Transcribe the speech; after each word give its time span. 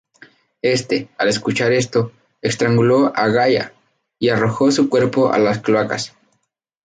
Éste, 0.63 1.09
al 1.19 1.29
escuchar 1.29 1.71
esto, 1.73 2.11
estranguló 2.41 3.13
a 3.15 3.27
Gaia 3.27 3.71
y 4.17 4.29
arrojó 4.29 4.71
su 4.71 4.89
cuerpo 4.89 5.31
a 5.31 5.37
las 5.37 5.59
cloacas. 5.59 6.15